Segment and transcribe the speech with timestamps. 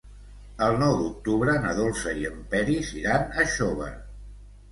[0.67, 3.93] El nou d'octubre na Dolça i en Peris iran a Xóvar.